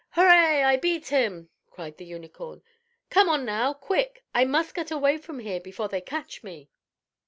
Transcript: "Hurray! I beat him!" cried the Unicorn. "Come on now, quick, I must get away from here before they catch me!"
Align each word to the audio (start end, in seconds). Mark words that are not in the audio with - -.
"Hurray! 0.15 0.63
I 0.63 0.77
beat 0.77 1.09
him!" 1.09 1.51
cried 1.69 1.97
the 1.97 2.05
Unicorn. 2.05 2.63
"Come 3.11 3.29
on 3.29 3.45
now, 3.45 3.71
quick, 3.71 4.23
I 4.33 4.45
must 4.45 4.73
get 4.73 4.89
away 4.89 5.19
from 5.19 5.37
here 5.37 5.59
before 5.59 5.89
they 5.89 6.01
catch 6.01 6.43
me!" 6.43 6.71